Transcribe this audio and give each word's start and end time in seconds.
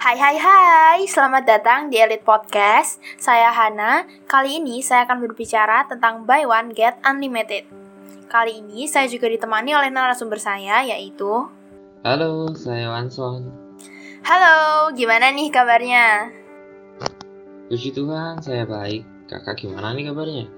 Hai 0.00 0.16
hai 0.16 0.40
hai, 0.40 1.04
selamat 1.04 1.44
datang 1.44 1.92
di 1.92 2.00
Elite 2.00 2.24
Podcast. 2.24 2.96
Saya 3.20 3.52
Hana. 3.52 4.08
Kali 4.24 4.56
ini 4.56 4.80
saya 4.80 5.04
akan 5.04 5.20
berbicara 5.20 5.84
tentang 5.92 6.24
Buy 6.24 6.48
One 6.48 6.72
Get 6.72 6.96
Unlimited. 7.04 7.68
Kali 8.24 8.64
ini 8.64 8.88
saya 8.88 9.04
juga 9.12 9.28
ditemani 9.28 9.76
oleh 9.76 9.92
narasumber 9.92 10.40
saya 10.40 10.80
yaitu 10.88 11.28
Halo, 12.00 12.48
saya 12.56 12.88
Wanson. 12.88 13.44
Halo, 14.24 14.88
gimana 14.96 15.36
nih 15.36 15.52
kabarnya? 15.52 16.32
Puji 17.68 17.92
Tuhan, 17.92 18.40
saya 18.40 18.64
baik. 18.64 19.04
Kakak 19.28 19.60
gimana 19.60 19.92
nih 19.92 20.08
kabarnya? 20.08 20.48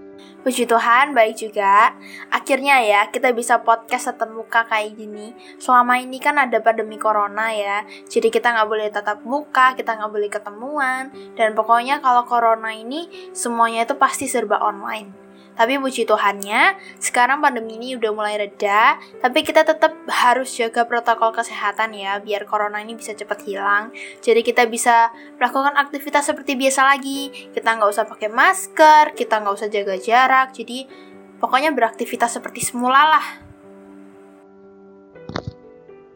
Puji 0.42 0.66
Tuhan, 0.66 1.14
baik 1.14 1.38
juga. 1.38 1.94
Akhirnya 2.26 2.82
ya, 2.82 3.06
kita 3.14 3.30
bisa 3.30 3.62
podcast 3.62 4.10
tatap 4.10 4.34
muka 4.34 4.66
kayak 4.66 4.98
gini. 4.98 5.30
Selama 5.62 6.02
ini 6.02 6.18
kan 6.18 6.34
ada 6.34 6.58
pandemi 6.58 6.98
corona 6.98 7.54
ya, 7.54 7.86
jadi 8.10 8.26
kita 8.26 8.50
nggak 8.50 8.68
boleh 8.68 8.90
tatap 8.90 9.22
muka, 9.22 9.78
kita 9.78 9.94
nggak 9.94 10.10
boleh 10.10 10.26
ketemuan. 10.26 11.14
Dan 11.38 11.54
pokoknya 11.54 12.02
kalau 12.02 12.26
corona 12.26 12.74
ini, 12.74 13.06
semuanya 13.30 13.86
itu 13.86 13.94
pasti 13.94 14.26
serba 14.26 14.58
online. 14.58 15.21
Tapi 15.52 15.76
puji 15.76 16.08
Tuhannya, 16.08 16.80
sekarang 16.96 17.44
pandemi 17.44 17.76
ini 17.76 18.00
udah 18.00 18.10
mulai 18.16 18.40
reda, 18.40 18.96
tapi 19.20 19.44
kita 19.44 19.68
tetap 19.68 19.92
harus 20.08 20.48
jaga 20.56 20.88
protokol 20.88 21.36
kesehatan 21.36 21.92
ya, 21.92 22.16
biar 22.24 22.48
corona 22.48 22.80
ini 22.80 22.96
bisa 22.96 23.12
cepat 23.12 23.44
hilang. 23.44 23.92
Jadi 24.24 24.40
kita 24.40 24.64
bisa 24.64 25.12
melakukan 25.36 25.76
aktivitas 25.76 26.32
seperti 26.32 26.56
biasa 26.56 26.88
lagi. 26.88 27.52
Kita 27.52 27.68
nggak 27.68 27.90
usah 27.92 28.08
pakai 28.08 28.32
masker, 28.32 29.04
kita 29.12 29.44
nggak 29.44 29.54
usah 29.54 29.68
jaga 29.68 29.94
jarak. 30.00 30.56
Jadi 30.56 30.88
pokoknya 31.36 31.76
beraktivitas 31.76 32.40
seperti 32.40 32.64
semula 32.64 33.18
lah. 33.18 33.26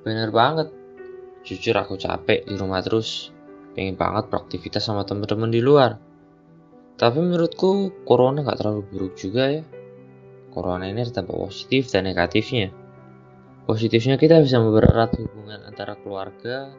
Bener 0.07 0.31
banget. 0.33 0.71
Jujur 1.45 1.77
aku 1.77 1.99
capek 2.01 2.47
di 2.49 2.55
rumah 2.57 2.81
terus. 2.81 3.35
Pengen 3.77 4.01
banget 4.01 4.33
beraktivitas 4.33 4.89
sama 4.89 5.05
temen-temen 5.05 5.53
di 5.53 5.61
luar. 5.61 6.06
Tapi 6.97 7.19
menurutku 7.21 7.93
corona 8.09 8.41
nggak 8.41 8.57
terlalu 8.57 8.83
buruk 8.89 9.15
juga 9.21 9.53
ya. 9.53 9.63
Corona 10.49 10.89
ini 10.89 11.05
ada 11.05 11.21
dampak 11.21 11.37
positif 11.37 11.93
dan 11.93 12.09
negatifnya. 12.09 12.73
Positifnya 13.69 14.17
kita 14.17 14.41
bisa 14.41 14.57
mempererat 14.57 15.13
hubungan 15.21 15.61
antara 15.69 15.93
keluarga. 16.01 16.73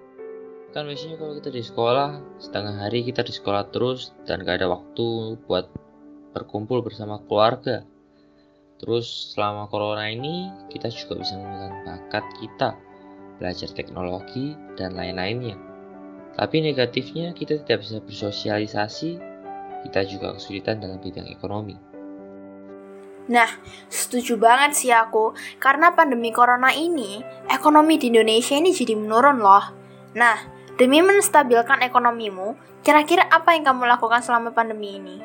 Kan 0.74 0.90
biasanya 0.90 1.22
kalau 1.22 1.38
kita 1.38 1.54
di 1.54 1.62
sekolah, 1.62 2.10
setengah 2.42 2.82
hari 2.82 3.06
kita 3.06 3.22
di 3.22 3.34
sekolah 3.34 3.70
terus 3.70 4.18
dan 4.26 4.42
gak 4.42 4.66
ada 4.66 4.74
waktu 4.74 5.38
buat 5.46 5.70
berkumpul 6.34 6.82
bersama 6.82 7.22
keluarga. 7.30 7.86
Terus 8.82 9.38
selama 9.38 9.70
corona 9.70 10.10
ini 10.10 10.50
kita 10.74 10.90
juga 10.90 11.22
bisa 11.22 11.38
menggunakan 11.38 11.82
bakat 11.86 12.26
kita, 12.42 12.70
belajar 13.38 13.70
teknologi 13.74 14.58
dan 14.78 14.98
lain-lainnya. 14.98 15.58
Tapi 16.38 16.62
negatifnya 16.62 17.34
kita 17.34 17.62
tidak 17.66 17.86
bisa 17.86 17.98
bersosialisasi 18.02 19.37
kita 19.86 20.08
juga 20.08 20.34
kesulitan 20.38 20.82
dalam 20.82 20.98
bidang 20.98 21.30
ekonomi. 21.30 21.78
Nah, 23.28 23.52
setuju 23.92 24.40
banget 24.40 24.72
sih 24.72 24.92
aku. 24.96 25.36
Karena 25.60 25.92
pandemi 25.92 26.32
corona 26.32 26.72
ini, 26.72 27.20
ekonomi 27.52 28.00
di 28.00 28.08
Indonesia 28.08 28.56
ini 28.56 28.72
jadi 28.72 28.96
menurun 28.96 29.44
loh. 29.44 29.66
Nah, 30.16 30.38
demi 30.80 31.04
menstabilkan 31.04 31.84
ekonomimu, 31.84 32.56
kira-kira 32.82 33.28
apa 33.28 33.52
yang 33.52 33.68
kamu 33.68 33.84
lakukan 33.84 34.24
selama 34.24 34.56
pandemi 34.56 34.96
ini? 34.96 35.18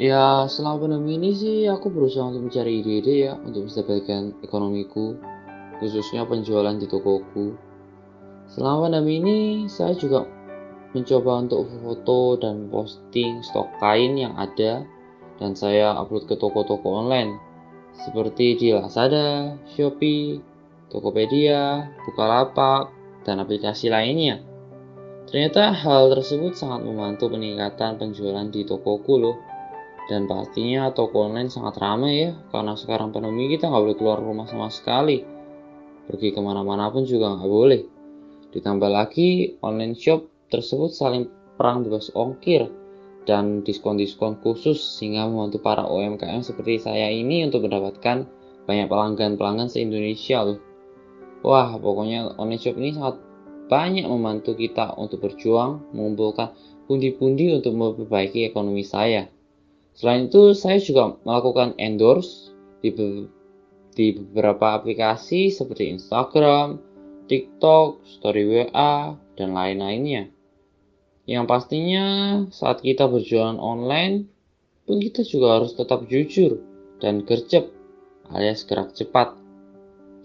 Ya, 0.00 0.48
selama 0.48 0.86
pandemi 0.86 1.18
ini 1.20 1.30
sih 1.36 1.56
aku 1.68 1.92
berusaha 1.92 2.30
untuk 2.30 2.48
mencari 2.48 2.80
ide-ide 2.80 3.14
ya 3.28 3.32
untuk 3.36 3.68
menstabilkan 3.68 4.38
ekonomiku, 4.40 5.18
khususnya 5.82 6.24
penjualan 6.24 6.72
di 6.78 6.86
tokoku. 6.86 7.58
Selama 8.48 8.88
pandemi 8.88 9.18
ini, 9.20 9.38
saya 9.66 9.92
juga 9.98 10.24
mencoba 10.90 11.46
untuk 11.46 11.70
foto 11.82 12.34
dan 12.40 12.66
posting 12.66 13.42
stok 13.46 13.70
kain 13.78 14.18
yang 14.18 14.34
ada 14.34 14.82
dan 15.38 15.54
saya 15.54 15.94
upload 15.94 16.26
ke 16.26 16.34
toko-toko 16.34 17.06
online 17.06 17.38
seperti 17.94 18.56
di 18.56 18.68
Lazada, 18.72 19.54
Shopee, 19.76 20.40
Tokopedia, 20.90 21.90
Bukalapak, 22.06 22.90
dan 23.22 23.42
aplikasi 23.42 23.92
lainnya. 23.92 24.40
Ternyata 25.30 25.70
hal 25.70 26.10
tersebut 26.10 26.58
sangat 26.58 26.82
membantu 26.82 27.30
peningkatan 27.30 28.00
penjualan 28.00 28.46
di 28.50 28.66
tokoku 28.66 29.14
loh. 29.20 29.36
Dan 30.10 30.26
pastinya 30.26 30.90
toko 30.90 31.30
online 31.30 31.52
sangat 31.52 31.78
ramai 31.78 32.26
ya, 32.26 32.30
karena 32.50 32.74
sekarang 32.74 33.14
pandemi 33.14 33.46
kita 33.46 33.70
nggak 33.70 33.82
boleh 33.84 33.98
keluar 33.98 34.18
rumah 34.18 34.46
sama 34.50 34.66
sekali. 34.66 35.22
Pergi 36.10 36.34
ke 36.34 36.40
mana-mana 36.42 36.90
pun 36.90 37.06
juga 37.06 37.30
nggak 37.38 37.46
boleh. 37.46 37.82
Ditambah 38.50 38.90
lagi 38.90 39.54
online 39.62 39.94
shop 39.94 40.26
tersebut 40.50 40.90
saling 40.90 41.30
perang 41.56 41.86
bebas 41.86 42.10
ongkir 42.12 42.68
dan 43.24 43.62
diskon-diskon 43.62 44.40
khusus 44.42 44.80
sehingga 44.80 45.28
membantu 45.28 45.62
para 45.62 45.84
UMKM 45.86 46.42
seperti 46.42 46.82
saya 46.82 47.08
ini 47.08 47.46
untuk 47.46 47.68
mendapatkan 47.68 48.26
banyak 48.66 48.86
pelanggan-pelanggan 48.90 49.70
se-Indonesia 49.70 50.44
loh. 50.44 50.58
Wah, 51.40 51.72
pokoknya 51.80 52.36
online 52.36 52.60
shop 52.60 52.76
ini 52.76 52.92
sangat 52.92 53.16
banyak 53.70 54.04
membantu 54.04 54.58
kita 54.58 54.92
untuk 54.98 55.24
berjuang 55.24 55.94
mengumpulkan 55.94 56.52
pundi-pundi 56.90 57.54
untuk 57.54 57.72
memperbaiki 57.78 58.50
ekonomi 58.50 58.82
saya. 58.82 59.30
Selain 59.94 60.26
itu, 60.26 60.52
saya 60.58 60.82
juga 60.82 61.16
melakukan 61.22 61.78
endorse 61.78 62.50
di, 62.82 62.90
be 62.90 63.30
di 63.94 64.16
beberapa 64.16 64.74
aplikasi 64.74 65.54
seperti 65.54 65.92
Instagram, 65.94 66.82
TikTok, 67.30 68.02
Story 68.06 68.42
WA, 68.48 69.14
dan 69.38 69.54
lain-lainnya. 69.54 70.39
Yang 71.30 71.46
pastinya 71.46 72.06
saat 72.50 72.82
kita 72.82 73.06
berjualan 73.06 73.54
online 73.62 74.26
pun 74.82 74.98
kita 74.98 75.22
juga 75.22 75.62
harus 75.62 75.78
tetap 75.78 76.10
jujur 76.10 76.58
dan 76.98 77.22
gercep 77.22 77.70
alias 78.34 78.66
gerak 78.66 78.90
cepat. 78.98 79.38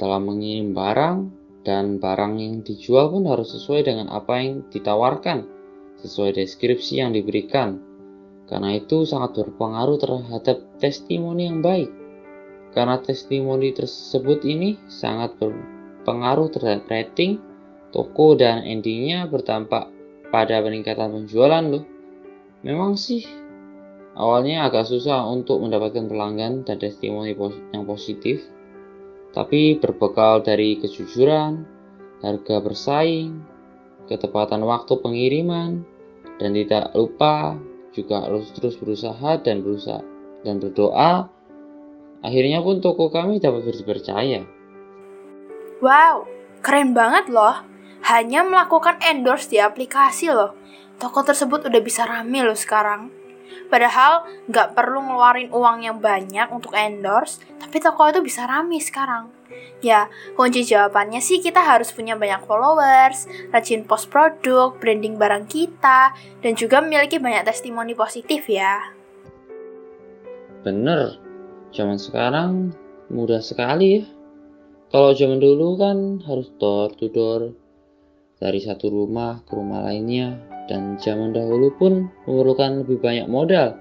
Dalam 0.01 0.25
mengirim 0.25 0.73
barang 0.73 1.17
dan 1.61 2.01
barang 2.01 2.41
yang 2.41 2.65
dijual 2.65 3.13
pun 3.13 3.29
harus 3.29 3.53
sesuai 3.53 3.85
dengan 3.85 4.09
apa 4.09 4.41
yang 4.41 4.65
ditawarkan 4.73 5.45
sesuai 6.01 6.41
deskripsi 6.41 7.05
yang 7.05 7.13
diberikan. 7.13 7.77
Karena 8.49 8.73
itu 8.73 9.05
sangat 9.05 9.38
berpengaruh 9.38 10.01
terhadap 10.01 10.57
testimoni 10.81 11.45
yang 11.45 11.61
baik. 11.61 11.94
Karena 12.73 12.97
testimoni 12.97 13.77
tersebut 13.77 14.41
ini 14.41 14.81
sangat 14.89 15.38
berpengaruh 15.38 16.49
terhadap 16.49 16.89
rating 16.89 17.38
toko 17.94 18.33
dan 18.33 18.65
endingnya 18.65 19.29
berdampak 19.29 19.94
pada 20.30 20.62
peningkatan 20.62 21.12
penjualan 21.12 21.63
loh. 21.66 21.86
Memang 22.66 22.97
sih 22.97 23.25
awalnya 24.18 24.66
agak 24.66 24.90
susah 24.90 25.28
untuk 25.28 25.62
mendapatkan 25.62 26.08
pelanggan 26.08 26.66
dan 26.66 26.81
testimoni 26.81 27.36
yang 27.75 27.86
positif, 27.86 28.41
tapi 29.36 29.78
berbekal 29.78 30.41
dari 30.41 30.80
kejujuran, 30.81 31.68
harga 32.24 32.56
bersaing, 32.63 33.44
ketepatan 34.09 34.63
waktu 34.66 34.94
pengiriman, 34.97 35.84
dan 36.42 36.52
tidak 36.56 36.90
lupa 36.96 37.59
juga 37.94 38.25
harus 38.25 38.50
terus 38.56 38.75
berusaha 38.80 39.40
dan 39.44 39.62
berusaha 39.62 40.02
dan 40.42 40.59
berdoa. 40.59 41.30
Akhirnya 42.25 42.66
pun 42.66 42.81
toko 42.81 43.13
kami 43.13 43.38
dapat 43.38 43.69
dipercaya. 43.69 44.42
Wow, 45.84 46.25
keren 46.66 46.97
banget 46.97 47.30
loh 47.30 47.75
hanya 48.05 48.45
melakukan 48.45 49.01
endorse 49.01 49.49
di 49.49 49.57
aplikasi 49.57 50.29
loh. 50.29 50.53
Toko 51.01 51.25
tersebut 51.25 51.66
udah 51.66 51.81
bisa 51.81 52.05
rame 52.05 52.45
loh 52.45 52.55
sekarang. 52.55 53.09
Padahal 53.66 54.29
nggak 54.45 54.77
perlu 54.77 55.01
ngeluarin 55.01 55.49
uang 55.49 55.77
yang 55.81 55.97
banyak 55.97 56.53
untuk 56.53 56.77
endorse, 56.77 57.41
tapi 57.57 57.81
toko 57.81 58.05
itu 58.13 58.21
bisa 58.21 58.45
rame 58.45 58.77
sekarang. 58.77 59.33
Ya, 59.81 60.09
kunci 60.38 60.61
jawabannya 60.65 61.17
sih 61.21 61.41
kita 61.41 61.61
harus 61.61 61.89
punya 61.94 62.13
banyak 62.13 62.45
followers, 62.45 63.25
rajin 63.49 63.85
post 63.85 64.13
produk, 64.13 64.77
branding 64.77 65.18
barang 65.18 65.50
kita, 65.50 66.13
dan 66.45 66.53
juga 66.53 66.81
memiliki 66.85 67.18
banyak 67.18 67.45
testimoni 67.45 67.97
positif 67.97 68.45
ya. 68.45 68.94
Bener, 70.62 71.18
zaman 71.74 71.97
sekarang 71.97 72.74
mudah 73.09 73.41
sekali 73.41 74.01
ya. 74.01 74.03
Kalau 74.94 75.12
zaman 75.13 75.41
dulu 75.41 75.77
kan 75.77 75.97
harus 76.24 76.50
door 76.57 76.94
to 76.95 77.09
door, 77.12 77.64
dari 78.45 78.62
satu 78.62 78.94
rumah 78.94 79.42
ke 79.42 79.57
rumah 79.57 79.89
lainnya 79.89 80.38
dan 80.69 81.01
zaman 81.01 81.33
dahulu 81.33 81.74
pun 81.74 82.13
memerlukan 82.30 82.86
lebih 82.86 83.01
banyak 83.01 83.25
modal. 83.25 83.74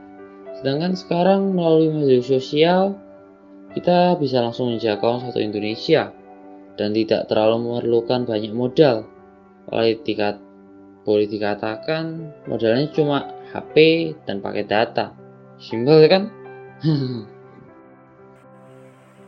Sedangkan 0.56 0.96
sekarang 0.96 1.52
melalui 1.52 1.92
media 1.92 2.24
sosial 2.24 2.96
kita 3.76 4.16
bisa 4.16 4.40
langsung 4.40 4.72
menjangkau 4.72 5.20
satu 5.28 5.36
Indonesia 5.36 6.16
dan 6.80 6.96
tidak 6.96 7.28
terlalu 7.28 7.68
memerlukan 7.68 8.24
banyak 8.24 8.56
modal. 8.56 9.04
Oleh 9.68 10.00
tiket 10.00 10.40
boleh 11.04 11.28
dikatakan 11.28 12.32
modalnya 12.48 12.88
cuma 12.96 13.28
HP 13.52 13.74
dan 14.24 14.40
pakai 14.40 14.64
data. 14.64 15.12
Simpel 15.60 16.08
kan? 16.08 16.32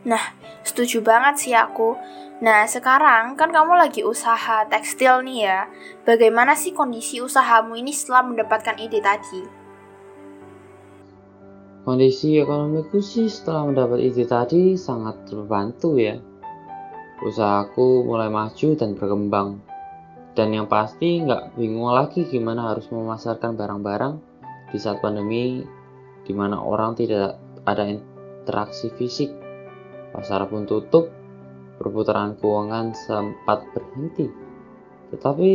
nah, 0.09 0.33
setuju 0.65 1.05
banget 1.05 1.35
sih 1.37 1.53
aku. 1.53 1.93
Nah, 2.37 2.69
sekarang 2.69 3.33
kan 3.33 3.49
kamu 3.49 3.73
lagi 3.73 4.05
usaha 4.05 4.61
tekstil 4.69 5.25
nih 5.25 5.49
ya. 5.49 5.59
Bagaimana 6.05 6.53
sih 6.53 6.69
kondisi 6.69 7.17
usahamu 7.17 7.73
ini 7.73 7.89
setelah 7.89 8.29
mendapatkan 8.29 8.77
ide 8.77 9.01
tadi? 9.01 9.41
Kondisi 11.81 12.37
ekonomiku 12.37 13.01
sih 13.01 13.25
setelah 13.25 13.65
mendapat 13.65 14.05
ide 14.05 14.29
tadi 14.29 14.77
sangat 14.77 15.25
terbantu 15.25 15.97
ya. 15.97 16.21
Usahaku 17.25 18.05
mulai 18.05 18.29
maju 18.29 18.69
dan 18.77 18.93
berkembang. 18.93 19.57
Dan 20.37 20.53
yang 20.53 20.69
pasti 20.69 21.17
nggak 21.25 21.57
bingung 21.57 21.89
lagi 21.89 22.21
gimana 22.29 22.69
harus 22.69 22.85
memasarkan 22.93 23.57
barang-barang 23.57 24.13
di 24.69 24.77
saat 24.77 25.01
pandemi 25.01 25.65
di 26.21 26.33
mana 26.37 26.61
orang 26.61 26.93
tidak 26.93 27.41
ada 27.65 27.89
interaksi 27.89 28.93
fisik. 28.93 29.33
Pasar 30.13 30.45
pun 30.45 30.69
tutup 30.69 31.09
perputaran 31.87 32.35
keuangan 32.37 32.91
sempat 32.91 33.63
berhenti. 33.71 34.27
Tetapi 35.15 35.53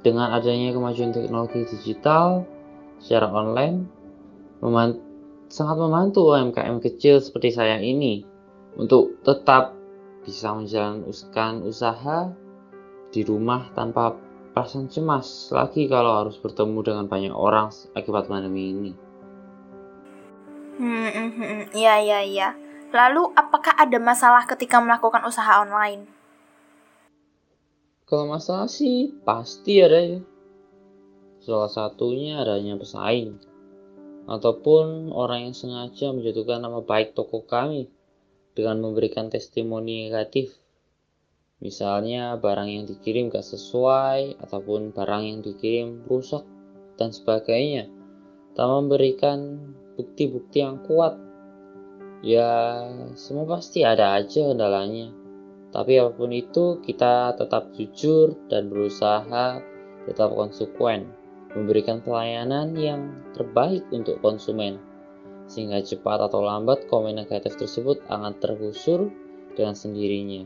dengan 0.00 0.32
adanya 0.32 0.72
kemajuan 0.72 1.12
teknologi 1.12 1.68
digital 1.68 2.48
secara 2.98 3.28
online 3.28 3.84
memant 4.64 4.98
sangat 5.52 5.76
membantu 5.76 6.32
UMKM 6.32 6.80
kecil 6.80 7.20
seperti 7.20 7.52
saya 7.52 7.76
ini 7.80 8.24
untuk 8.76 9.20
tetap 9.24 9.76
bisa 10.24 10.52
menjalankan 10.52 11.64
usaha 11.64 12.32
di 13.08 13.24
rumah 13.24 13.72
tanpa 13.72 14.12
perasaan 14.52 14.92
cemas 14.92 15.48
lagi 15.54 15.88
kalau 15.88 16.24
harus 16.24 16.36
bertemu 16.36 16.78
dengan 16.84 17.04
banyak 17.08 17.32
orang 17.32 17.72
akibat 17.96 18.28
pandemi 18.28 18.74
ini. 18.74 18.92
Hmm, 20.78 21.66
iya, 21.74 21.98
iya, 21.98 22.20
iya. 22.22 22.48
Lalu, 22.88 23.36
apakah 23.36 23.76
ada 23.76 24.00
masalah 24.00 24.48
ketika 24.48 24.80
melakukan 24.80 25.20
usaha 25.28 25.60
online? 25.60 26.08
Kalau 28.08 28.24
masalah 28.24 28.72
sih 28.72 29.12
pasti 29.20 29.84
ada 29.84 30.00
ya. 30.00 30.20
Salah 31.44 31.68
satunya 31.68 32.40
adanya 32.40 32.80
pesaing 32.80 33.36
ataupun 34.24 35.12
orang 35.12 35.48
yang 35.48 35.54
sengaja 35.56 36.16
menjatuhkan 36.16 36.64
nama 36.64 36.80
baik 36.80 37.12
toko 37.12 37.44
kami 37.44 37.92
dengan 38.56 38.80
memberikan 38.80 39.28
testimoni 39.28 40.08
negatif. 40.08 40.56
Misalnya 41.60 42.40
barang 42.40 42.68
yang 42.72 42.84
dikirim 42.88 43.28
gak 43.28 43.44
sesuai 43.44 44.40
ataupun 44.40 44.96
barang 44.96 45.22
yang 45.28 45.38
dikirim 45.44 46.08
rusak 46.08 46.48
dan 46.96 47.12
sebagainya. 47.12 47.92
Tak 48.56 48.66
memberikan 48.72 49.68
bukti-bukti 50.00 50.64
yang 50.64 50.80
kuat 50.88 51.27
Ya, 52.18 52.82
semua 53.14 53.46
pasti 53.46 53.86
ada 53.86 54.18
aja 54.18 54.50
kendalanya. 54.50 55.14
Tapi 55.70 56.02
apa 56.02 56.10
pun 56.18 56.34
itu, 56.34 56.82
kita 56.82 57.38
tetap 57.38 57.70
jujur 57.78 58.34
dan 58.50 58.66
berusaha 58.66 59.62
tetap 60.02 60.34
konsekuen, 60.34 61.14
memberikan 61.54 62.02
pelayanan 62.02 62.74
yang 62.74 63.22
terbaik 63.38 63.86
untuk 63.94 64.18
konsumen. 64.18 64.82
Sehingga 65.46 65.78
cepat 65.78 66.26
atau 66.26 66.42
lambat 66.42 66.90
komen 66.90 67.22
negatif 67.22 67.54
tersebut 67.54 68.02
akan 68.10 68.34
tergusur 68.42 69.14
dengan 69.54 69.78
sendirinya. 69.78 70.42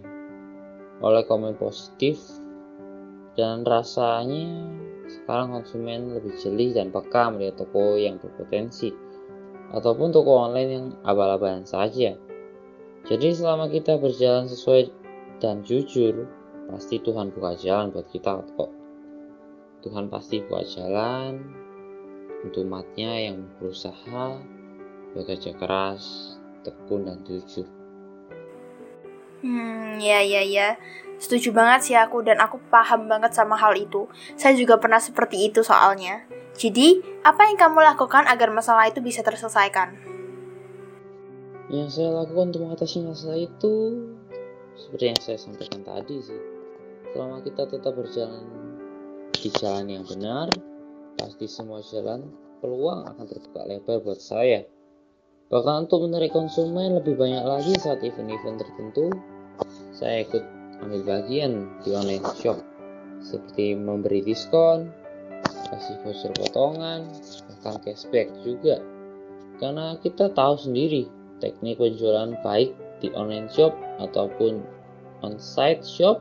Oleh 1.00 1.24
komen 1.24 1.56
positif 1.56 2.20
dan 3.32 3.64
rasanya 3.64 4.68
sekarang 5.08 5.56
konsumen 5.56 6.20
lebih 6.20 6.36
jeli 6.36 6.76
dan 6.76 6.92
peka 6.92 7.32
melihat 7.32 7.64
toko 7.64 7.96
yang 7.96 8.20
berpotensi 8.20 9.11
ataupun 9.72 10.12
toko 10.12 10.36
online 10.36 10.70
yang 10.70 10.86
abal-abalan 11.02 11.64
saja. 11.64 12.14
Jadi 13.08 13.28
selama 13.34 13.66
kita 13.72 13.98
berjalan 13.98 14.46
sesuai 14.46 14.92
dan 15.42 15.64
jujur, 15.66 16.28
pasti 16.70 17.02
Tuhan 17.02 17.34
buka 17.34 17.58
jalan 17.58 17.90
buat 17.90 18.06
kita 18.12 18.44
kok. 18.54 18.70
Tuhan 19.82 20.06
pasti 20.06 20.38
buka 20.46 20.62
jalan 20.62 21.42
untuk 22.46 22.62
umatnya 22.62 23.32
yang 23.32 23.42
berusaha, 23.58 24.38
bekerja 25.18 25.58
keras, 25.58 26.36
tekun 26.62 27.10
dan 27.10 27.18
jujur. 27.26 27.66
Hmm, 29.42 29.98
ya 29.98 30.22
ya 30.22 30.46
ya. 30.46 30.78
Setuju 31.18 31.50
banget 31.50 31.80
sih 31.90 31.96
aku 31.98 32.22
dan 32.22 32.38
aku 32.38 32.62
paham 32.70 33.10
banget 33.10 33.34
sama 33.34 33.58
hal 33.58 33.74
itu. 33.74 34.06
Saya 34.38 34.54
juga 34.54 34.78
pernah 34.78 35.02
seperti 35.02 35.50
itu 35.50 35.66
soalnya. 35.66 36.22
Jadi, 36.52 37.00
apa 37.24 37.48
yang 37.48 37.56
kamu 37.56 37.80
lakukan 37.80 38.28
agar 38.28 38.52
masalah 38.52 38.86
itu 38.90 39.00
bisa 39.00 39.24
terselesaikan? 39.24 39.96
Yang 41.72 41.88
saya 41.96 42.10
lakukan 42.12 42.52
untuk 42.52 42.68
mengatasi 42.68 43.00
masalah 43.00 43.40
itu 43.40 43.74
seperti 44.76 45.04
yang 45.08 45.20
saya 45.20 45.38
sampaikan 45.40 45.80
tadi 45.80 46.20
sih. 46.20 46.40
Selama 47.12 47.40
kita 47.44 47.68
tetap 47.68 47.92
berjalan 47.96 48.44
di 49.32 49.48
jalan 49.56 49.86
yang 49.88 50.04
benar, 50.04 50.52
pasti 51.16 51.48
semua 51.48 51.80
jalan 51.84 52.28
peluang 52.60 53.08
akan 53.08 53.24
terbuka 53.24 53.62
lebar 53.68 54.04
buat 54.04 54.20
saya. 54.20 54.64
Bahkan 55.52 55.88
untuk 55.88 56.08
menarik 56.08 56.32
konsumen 56.32 56.96
lebih 56.96 57.16
banyak 57.20 57.44
lagi 57.44 57.72
saat 57.76 58.00
event-event 58.00 58.60
tertentu, 58.64 59.12
saya 59.92 60.24
ikut 60.24 60.44
ambil 60.80 61.04
bagian 61.04 61.68
di 61.84 61.92
online 61.92 62.24
shop 62.40 62.56
seperti 63.20 63.76
memberi 63.76 64.24
diskon, 64.24 64.88
kasih 65.72 65.96
voucher 66.04 66.32
potongan, 66.36 67.08
bahkan 67.48 67.80
cashback 67.80 68.28
juga. 68.44 68.84
Karena 69.56 69.96
kita 70.04 70.28
tahu 70.36 70.60
sendiri 70.60 71.08
teknik 71.40 71.80
penjualan 71.80 72.36
baik 72.44 72.76
di 73.00 73.08
online 73.16 73.48
shop 73.48 73.72
ataupun 73.98 74.60
on-site 75.24 75.82
shop. 75.82 76.20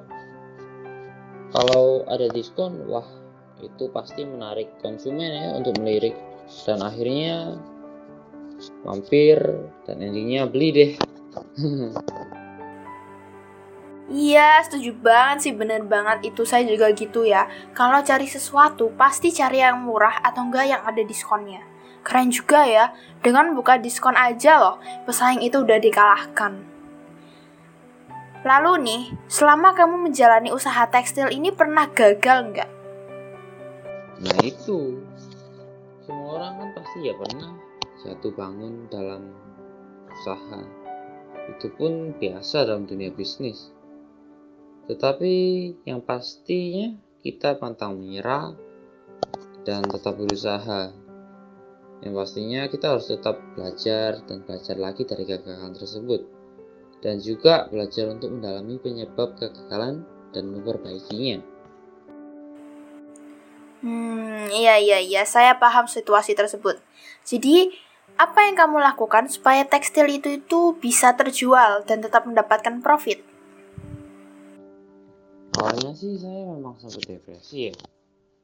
Kalau 1.51 2.07
ada 2.07 2.31
diskon, 2.31 2.87
wah 2.87 3.05
itu 3.59 3.91
pasti 3.91 4.23
menarik 4.23 4.71
konsumen 4.81 5.29
ya 5.29 5.53
untuk 5.59 5.77
melirik 5.83 6.15
dan 6.65 6.81
akhirnya 6.81 7.59
mampir 8.87 9.37
dan 9.85 10.01
endingnya 10.01 10.47
beli 10.47 10.69
deh. 10.71 10.91
Iya, 14.11 14.59
setuju 14.67 14.91
banget 14.99 15.37
sih, 15.39 15.53
bener 15.55 15.87
banget 15.87 16.35
itu 16.35 16.43
saya 16.43 16.67
juga 16.67 16.91
gitu 16.91 17.23
ya. 17.23 17.47
Kalau 17.71 18.03
cari 18.03 18.27
sesuatu, 18.27 18.91
pasti 18.99 19.31
cari 19.31 19.63
yang 19.63 19.79
murah 19.87 20.19
atau 20.19 20.43
enggak 20.43 20.67
yang 20.67 20.83
ada 20.83 20.99
diskonnya. 20.99 21.63
Keren 22.03 22.27
juga 22.27 22.67
ya, 22.67 22.91
dengan 23.23 23.55
buka 23.55 23.79
diskon 23.79 24.19
aja 24.19 24.59
loh, 24.59 24.75
pesaing 25.07 25.39
itu 25.39 25.63
udah 25.63 25.79
dikalahkan. 25.79 26.59
Lalu 28.43 28.71
nih, 28.83 29.03
selama 29.31 29.71
kamu 29.79 30.11
menjalani 30.11 30.51
usaha 30.51 30.91
tekstil 30.91 31.31
ini 31.31 31.55
pernah 31.55 31.87
gagal 31.87 32.51
nggak? 32.51 32.69
Nah 34.27 34.37
itu, 34.43 35.07
semua 36.03 36.35
orang 36.35 36.53
kan 36.59 36.69
pasti 36.83 36.99
ya 37.07 37.15
pernah 37.15 37.55
jatuh 38.03 38.33
bangun 38.35 38.91
dalam 38.91 39.31
usaha. 40.11 40.59
Itu 41.47 41.71
pun 41.79 42.11
biasa 42.19 42.67
dalam 42.67 42.83
dunia 42.91 43.07
bisnis 43.15 43.71
tetapi 44.89 45.33
yang 45.85 46.01
pastinya 46.01 46.97
kita 47.21 47.57
pantang 47.61 48.01
menyerah 48.01 48.57
dan 49.61 49.85
tetap 49.85 50.17
berusaha. 50.17 50.89
Yang 52.01 52.13
pastinya 52.17 52.61
kita 52.65 52.97
harus 52.97 53.05
tetap 53.05 53.37
belajar 53.53 54.25
dan 54.25 54.41
belajar 54.41 54.75
lagi 54.77 55.05
dari 55.05 55.21
kegagalan 55.21 55.77
tersebut. 55.77 56.21
Dan 57.01 57.21
juga 57.21 57.69
belajar 57.69 58.09
untuk 58.09 58.33
mendalami 58.33 58.81
penyebab 58.81 59.37
kegagalan 59.37 60.01
dan 60.33 60.49
memperbaikinya. 60.49 61.45
Hmm, 63.81 64.45
iya 64.53 64.77
iya 64.77 65.01
iya, 65.01 65.21
saya 65.25 65.57
paham 65.57 65.89
situasi 65.89 66.37
tersebut. 66.37 66.77
Jadi, 67.25 67.73
apa 68.17 68.45
yang 68.45 68.53
kamu 68.53 68.77
lakukan 68.77 69.25
supaya 69.29 69.65
tekstil 69.65 70.05
itu 70.05 70.37
itu 70.37 70.77
bisa 70.77 71.17
terjual 71.17 71.81
dan 71.89 72.05
tetap 72.05 72.29
mendapatkan 72.29 72.81
profit? 72.85 73.30
Awalnya 75.61 75.93
sih 75.93 76.17
saya 76.17 76.49
memang 76.49 76.81
sempat 76.81 77.05
depresi 77.05 77.69
ya. 77.69 77.73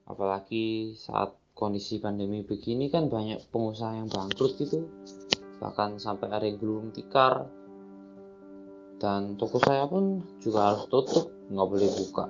Apalagi 0.06 0.94
saat 0.94 1.34
kondisi 1.58 1.98
pandemi 1.98 2.46
begini 2.46 2.94
kan 2.94 3.10
banyak 3.10 3.50
pengusaha 3.50 3.98
yang 3.98 4.06
bangkrut 4.06 4.54
gitu. 4.62 4.86
Bahkan 5.58 5.98
sampai 5.98 6.30
ada 6.30 6.46
yang 6.46 6.62
gulung 6.62 6.94
tikar. 6.94 7.50
Dan 9.02 9.34
toko 9.42 9.58
saya 9.58 9.90
pun 9.90 10.22
juga 10.46 10.70
harus 10.70 10.86
tutup 10.94 11.34
nggak 11.50 11.68
boleh 11.68 11.90
buka. 11.90 12.26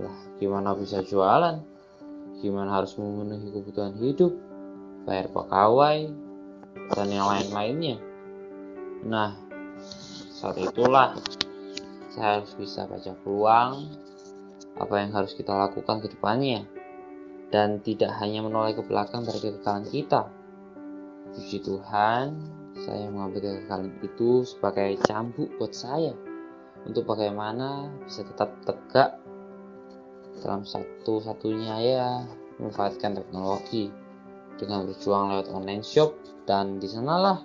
Lah 0.00 0.16
gimana 0.40 0.72
bisa 0.72 1.04
jualan? 1.04 1.60
Gimana 2.40 2.80
harus 2.80 2.96
memenuhi 2.96 3.52
kebutuhan 3.52 3.92
hidup? 4.00 4.32
Bayar 5.04 5.28
pegawai 5.28 6.08
dan 6.96 7.08
yang 7.12 7.28
lain-lainnya. 7.28 8.00
Nah 9.04 9.36
saat 10.32 10.56
itulah 10.60 11.16
saya 12.16 12.40
harus 12.40 12.56
bisa 12.56 12.88
baca 12.88 13.12
peluang 13.20 13.92
apa 14.80 14.94
yang 15.04 15.12
harus 15.12 15.36
kita 15.36 15.52
lakukan 15.52 16.00
ke 16.00 16.08
depannya. 16.16 16.64
Dan 17.52 17.84
tidak 17.84 18.16
hanya 18.18 18.42
menoleh 18.42 18.72
ke 18.72 18.82
belakang 18.82 19.22
dari 19.22 19.38
kegagalan 19.38 19.84
kita. 19.86 20.26
Puji 21.36 21.60
Tuhan, 21.62 22.24
saya 22.80 23.06
mengambil 23.12 23.60
kegagalan 23.60 23.92
itu 24.00 24.48
sebagai 24.48 24.96
cambuk 25.04 25.52
buat 25.60 25.76
saya. 25.76 26.16
Untuk 26.88 27.04
bagaimana 27.04 27.92
bisa 28.02 28.24
tetap 28.24 28.56
tegak 28.64 29.20
dalam 30.40 30.64
satu-satunya 30.64 31.74
ya 31.84 32.24
memanfaatkan 32.56 33.12
teknologi. 33.20 33.92
Dengan 34.56 34.88
berjuang 34.88 35.36
lewat 35.36 35.52
online 35.52 35.84
shop 35.84 36.16
dan 36.48 36.80
di 36.80 36.88
sanalah 36.88 37.44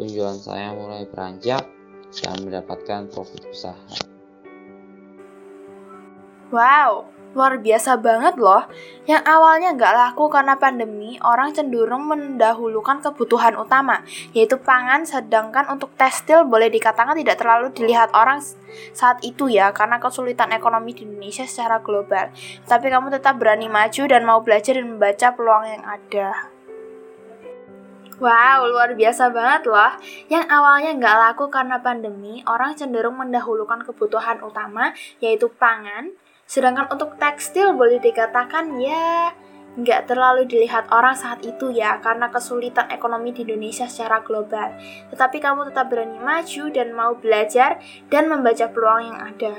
penjualan 0.00 0.40
saya 0.40 0.72
mulai 0.72 1.04
beranjak 1.04 1.77
dan 2.12 2.36
mendapatkan 2.44 3.08
profit 3.12 3.42
usaha. 3.48 3.98
Wow, 6.48 7.04
luar 7.36 7.60
biasa 7.60 8.00
banget 8.00 8.40
loh. 8.40 8.64
Yang 9.04 9.22
awalnya 9.28 9.76
nggak 9.76 9.94
laku 9.94 10.32
karena 10.32 10.56
pandemi, 10.56 11.20
orang 11.20 11.52
cenderung 11.52 12.08
mendahulukan 12.08 13.04
kebutuhan 13.04 13.52
utama, 13.60 14.00
yaitu 14.32 14.56
pangan, 14.56 15.04
sedangkan 15.04 15.68
untuk 15.68 15.92
tekstil 16.00 16.48
boleh 16.48 16.72
dikatakan 16.72 17.16
tidak 17.20 17.36
terlalu 17.36 17.68
dilihat 17.76 18.12
orang 18.16 18.40
saat 18.96 19.20
itu 19.20 19.52
ya, 19.52 19.72
karena 19.76 20.00
kesulitan 20.00 20.48
ekonomi 20.56 20.96
di 20.96 21.04
Indonesia 21.04 21.44
secara 21.44 21.84
global. 21.84 22.32
Tapi 22.64 22.86
kamu 22.88 23.12
tetap 23.12 23.36
berani 23.36 23.68
maju 23.68 24.02
dan 24.08 24.24
mau 24.24 24.40
belajar 24.40 24.80
dan 24.80 24.96
membaca 24.96 25.28
peluang 25.36 25.64
yang 25.68 25.84
ada. 25.84 26.57
Wow, 28.18 28.66
luar 28.66 28.98
biasa 28.98 29.30
banget 29.30 29.70
loh. 29.70 29.94
Yang 30.26 30.50
awalnya 30.50 30.90
nggak 30.98 31.16
laku 31.22 31.46
karena 31.54 31.78
pandemi, 31.78 32.42
orang 32.50 32.74
cenderung 32.74 33.14
mendahulukan 33.14 33.86
kebutuhan 33.86 34.42
utama, 34.42 34.90
yaitu 35.22 35.46
pangan. 35.46 36.10
Sedangkan 36.42 36.90
untuk 36.90 37.14
tekstil 37.14 37.78
boleh 37.78 38.02
dikatakan 38.02 38.74
ya 38.82 39.30
nggak 39.78 40.10
terlalu 40.10 40.50
dilihat 40.50 40.90
orang 40.90 41.14
saat 41.14 41.46
itu 41.46 41.70
ya, 41.70 42.02
karena 42.02 42.26
kesulitan 42.26 42.90
ekonomi 42.90 43.30
di 43.30 43.46
Indonesia 43.46 43.86
secara 43.86 44.18
global. 44.26 44.74
Tetapi 45.14 45.38
kamu 45.38 45.70
tetap 45.70 45.86
berani 45.86 46.18
maju 46.18 46.64
dan 46.74 46.90
mau 46.90 47.14
belajar 47.14 47.78
dan 48.10 48.26
membaca 48.26 48.66
peluang 48.66 49.14
yang 49.14 49.18
ada. 49.22 49.54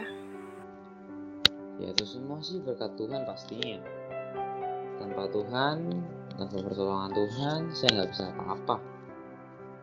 Ya 1.80 1.96
itu 1.96 2.04
semua 2.04 2.44
sih 2.44 2.60
berkat 2.60 2.92
Tuhan 3.00 3.24
pastinya. 3.24 3.80
Tanpa 5.00 5.32
Tuhan, 5.32 6.04
tanpa 6.40 6.64
pertolongan 6.64 7.12
Tuhan 7.12 7.60
saya 7.76 7.90
nggak 8.00 8.10
bisa 8.16 8.24
apa-apa 8.32 8.76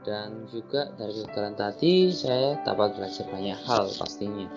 dan 0.09 0.49
juga 0.49 0.89
dari 0.97 1.13
kegagalan 1.13 1.55
tadi 1.59 2.09
saya 2.09 2.57
dapat 2.65 2.97
belajar 2.97 3.25
banyak 3.29 3.59
hal 3.69 3.85
pastinya 4.01 4.49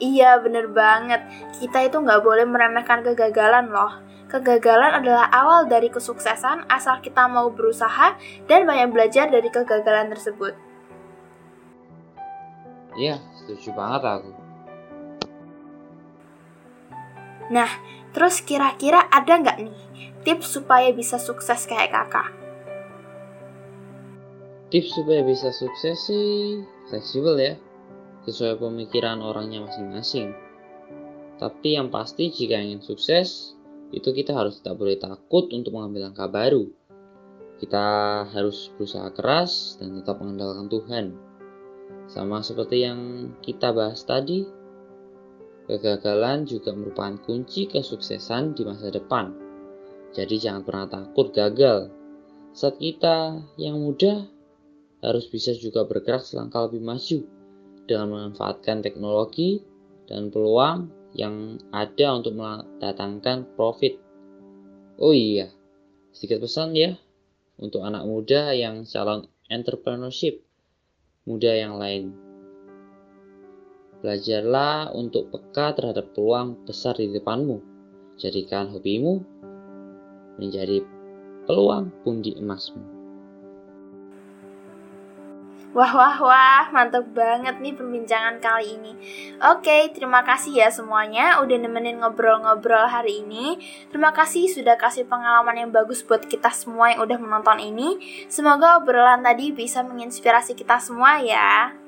Iya 0.00 0.40
bener 0.40 0.72
banget 0.72 1.20
Kita 1.60 1.84
itu 1.84 2.00
nggak 2.00 2.24
boleh 2.24 2.48
meremehkan 2.48 3.04
kegagalan 3.04 3.68
loh 3.68 4.00
Kegagalan 4.30 5.02
adalah 5.02 5.26
awal 5.34 5.66
dari 5.66 5.90
kesuksesan 5.90 6.70
asal 6.70 7.02
kita 7.02 7.26
mau 7.26 7.50
berusaha 7.50 8.14
dan 8.46 8.62
banyak 8.62 8.94
belajar 8.94 9.26
dari 9.26 9.50
kegagalan 9.50 10.06
tersebut. 10.06 10.54
Iya, 12.94 13.18
setuju 13.42 13.74
banget 13.74 14.02
aku. 14.06 14.30
Nah, 17.50 17.70
terus 18.10 18.42
kira-kira 18.42 19.06
ada 19.10 19.38
nggak 19.40 19.58
nih 19.62 19.78
tips 20.26 20.60
supaya 20.60 20.92
bisa 20.92 21.16
sukses 21.16 21.64
kayak 21.64 21.92
kakak? 21.92 22.28
Tips 24.70 24.94
supaya 24.94 25.26
bisa 25.26 25.50
sukses 25.50 25.98
sih 26.06 26.62
fleksibel 26.86 27.34
ya, 27.40 27.54
sesuai 28.28 28.60
pemikiran 28.60 29.18
orangnya 29.18 29.66
masing-masing. 29.66 30.30
Tapi 31.40 31.74
yang 31.74 31.88
pasti 31.88 32.28
jika 32.30 32.60
ingin 32.60 32.84
sukses, 32.84 33.56
itu 33.90 34.14
kita 34.14 34.36
harus 34.36 34.62
tak 34.62 34.78
boleh 34.78 35.00
takut 35.00 35.50
untuk 35.50 35.74
mengambil 35.74 36.12
langkah 36.12 36.30
baru. 36.30 36.70
Kita 37.58 37.86
harus 38.30 38.70
berusaha 38.76 39.10
keras 39.10 39.80
dan 39.80 39.98
tetap 39.98 40.22
mengandalkan 40.22 40.68
Tuhan. 40.70 41.06
Sama 42.06 42.44
seperti 42.44 42.86
yang 42.86 43.32
kita 43.42 43.74
bahas 43.74 44.06
tadi, 44.06 44.46
Kegagalan 45.70 46.50
juga 46.50 46.74
merupakan 46.74 47.14
kunci 47.22 47.70
kesuksesan 47.70 48.58
di 48.58 48.66
masa 48.66 48.90
depan. 48.90 49.30
Jadi 50.10 50.42
jangan 50.42 50.66
pernah 50.66 50.90
takut 50.90 51.30
gagal. 51.30 51.94
Saat 52.50 52.82
kita 52.82 53.38
yang 53.54 53.78
muda 53.78 54.26
harus 54.98 55.30
bisa 55.30 55.54
juga 55.54 55.86
bergerak 55.86 56.26
selangkah 56.26 56.66
lebih 56.66 56.82
maju 56.82 57.18
dengan 57.86 58.06
memanfaatkan 58.10 58.82
teknologi 58.82 59.62
dan 60.10 60.34
peluang 60.34 60.90
yang 61.14 61.62
ada 61.70 62.18
untuk 62.18 62.34
mendatangkan 62.34 63.54
profit. 63.54 63.94
Oh 64.98 65.14
iya, 65.14 65.54
sedikit 66.10 66.50
pesan 66.50 66.74
ya 66.74 66.98
untuk 67.62 67.86
anak 67.86 68.10
muda 68.10 68.50
yang 68.58 68.82
calon 68.90 69.30
entrepreneurship 69.46 70.42
muda 71.30 71.54
yang 71.54 71.78
lain. 71.78 72.29
Belajarlah 74.00 74.96
untuk 74.96 75.28
peka 75.28 75.76
terhadap 75.76 76.16
peluang 76.16 76.56
besar 76.64 76.96
di 76.96 77.12
depanmu. 77.12 77.60
Jadikan 78.16 78.72
hobimu 78.72 79.20
menjadi 80.40 80.80
peluang 81.44 81.92
pundi 82.00 82.32
emasmu. 82.40 83.00
Wah, 85.70 85.94
wah, 85.94 86.18
wah, 86.18 86.66
mantep 86.74 87.14
banget 87.14 87.62
nih 87.62 87.70
perbincangan 87.78 88.42
kali 88.42 88.74
ini. 88.74 88.90
Oke, 89.38 89.94
terima 89.94 90.26
kasih 90.26 90.66
ya 90.66 90.68
semuanya 90.72 91.38
udah 91.38 91.62
nemenin 91.62 92.02
ngobrol-ngobrol 92.02 92.90
hari 92.90 93.22
ini. 93.22 93.54
Terima 93.86 94.10
kasih 94.10 94.50
sudah 94.50 94.74
kasih 94.74 95.06
pengalaman 95.06 95.54
yang 95.54 95.70
bagus 95.70 96.02
buat 96.02 96.26
kita 96.26 96.50
semua 96.50 96.90
yang 96.90 97.06
udah 97.06 97.22
menonton 97.22 97.62
ini. 97.62 98.02
Semoga 98.26 98.82
obrolan 98.82 99.22
tadi 99.22 99.54
bisa 99.54 99.86
menginspirasi 99.86 100.58
kita 100.58 100.82
semua 100.82 101.22
ya. 101.22 101.79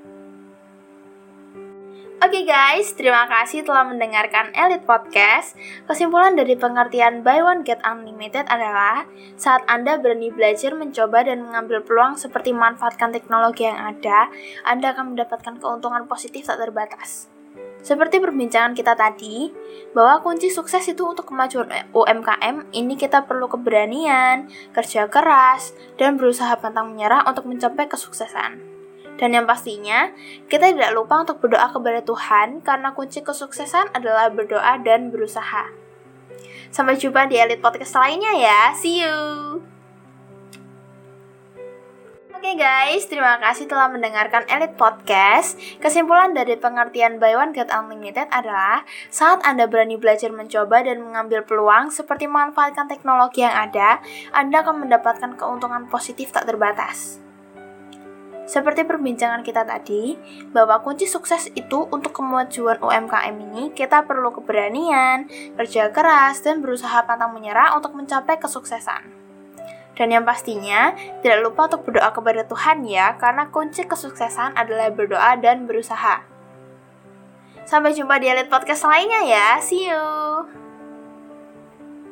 Oke 2.23 2.39
okay 2.39 2.55
guys, 2.55 2.95
terima 2.95 3.27
kasih 3.27 3.67
telah 3.67 3.83
mendengarkan 3.83 4.55
Elite 4.55 4.87
Podcast. 4.87 5.59
Kesimpulan 5.91 6.39
dari 6.39 6.55
pengertian 6.55 7.27
Buy 7.27 7.43
One 7.43 7.67
Get 7.67 7.83
Unlimited 7.83 8.47
adalah 8.47 9.11
saat 9.35 9.67
Anda 9.67 9.99
berani 9.99 10.31
belajar, 10.31 10.71
mencoba, 10.79 11.27
dan 11.27 11.43
mengambil 11.43 11.83
peluang 11.83 12.15
seperti 12.15 12.55
memanfaatkan 12.55 13.11
teknologi 13.11 13.67
yang 13.67 13.75
ada, 13.75 14.31
Anda 14.63 14.95
akan 14.95 15.19
mendapatkan 15.19 15.59
keuntungan 15.59 16.07
positif 16.07 16.47
tak 16.47 16.63
terbatas. 16.63 17.27
Seperti 17.83 18.23
perbincangan 18.23 18.79
kita 18.79 18.95
tadi, 18.95 19.51
bahwa 19.91 20.23
kunci 20.23 20.47
sukses 20.47 20.87
itu 20.87 21.03
untuk 21.03 21.27
kemajuan 21.27 21.91
UMKM 21.91 22.71
ini 22.71 22.95
kita 22.95 23.27
perlu 23.27 23.51
keberanian, 23.51 24.47
kerja 24.71 25.11
keras, 25.11 25.75
dan 25.99 26.23
berusaha 26.23 26.55
pantang 26.55 26.95
menyerah 26.95 27.27
untuk 27.27 27.51
mencapai 27.51 27.91
kesuksesan. 27.91 28.72
Dan 29.21 29.37
yang 29.37 29.45
pastinya, 29.45 30.11
kita 30.49 30.73
tidak 30.73 30.93
lupa 30.97 31.23
untuk 31.23 31.39
berdoa 31.39 31.69
kepada 31.71 32.01
Tuhan 32.03 32.65
karena 32.65 32.97
kunci 32.97 33.21
kesuksesan 33.21 33.93
adalah 33.93 34.33
berdoa 34.33 34.81
dan 34.81 35.13
berusaha. 35.13 35.69
Sampai 36.73 36.97
jumpa 36.97 37.29
di 37.29 37.37
Elite 37.37 37.61
Podcast 37.61 37.95
lainnya 38.01 38.33
ya. 38.33 38.61
See 38.73 39.05
you. 39.05 39.61
Oke 42.43 42.59
okay 42.59 42.59
guys, 42.59 43.07
terima 43.07 43.39
kasih 43.39 43.71
telah 43.71 43.87
mendengarkan 43.87 44.43
Elite 44.51 44.75
Podcast. 44.75 45.55
Kesimpulan 45.79 46.35
dari 46.35 46.59
pengertian 46.59 47.23
Buy 47.23 47.39
One 47.39 47.55
Get 47.55 47.71
Unlimited 47.71 48.27
adalah 48.35 48.83
saat 49.15 49.39
Anda 49.47 49.71
berani 49.71 49.95
belajar 49.95 50.35
mencoba 50.35 50.83
dan 50.83 51.07
mengambil 51.07 51.47
peluang 51.47 51.95
seperti 51.95 52.27
memanfaatkan 52.27 52.91
teknologi 52.91 53.47
yang 53.47 53.55
ada, 53.55 54.03
Anda 54.35 54.67
akan 54.67 54.83
mendapatkan 54.83 55.39
keuntungan 55.39 55.87
positif 55.87 56.35
tak 56.35 56.51
terbatas. 56.51 57.23
Seperti 58.53 58.85
perbincangan 58.85 59.41
kita 59.41 59.65
tadi, 59.65 60.13
bahwa 60.53 60.85
kunci 60.85 61.09
sukses 61.09 61.49
itu 61.57 61.89
untuk 61.89 62.13
kemajuan 62.13 62.85
UMKM 62.85 63.33
ini 63.49 63.73
kita 63.73 64.05
perlu 64.05 64.29
keberanian, 64.29 65.25
kerja 65.57 65.89
keras, 65.89 66.45
dan 66.45 66.61
berusaha 66.61 67.01
pantang 67.09 67.33
menyerah 67.33 67.73
untuk 67.73 67.97
mencapai 67.97 68.37
kesuksesan. 68.37 69.09
Dan 69.97 70.13
yang 70.13 70.29
pastinya, 70.29 70.93
tidak 71.25 71.41
lupa 71.41 71.73
untuk 71.73 71.89
berdoa 71.89 72.13
kepada 72.13 72.45
Tuhan 72.45 72.85
ya, 72.85 73.17
karena 73.17 73.49
kunci 73.49 73.89
kesuksesan 73.89 74.53
adalah 74.53 74.93
berdoa 74.93 75.33
dan 75.41 75.65
berusaha. 75.65 76.21
Sampai 77.65 77.97
jumpa 77.97 78.21
di 78.21 78.29
Elite 78.29 78.53
Podcast 78.53 78.85
lainnya 78.85 79.25
ya, 79.33 79.49
see 79.65 79.89
you! 79.89 80.62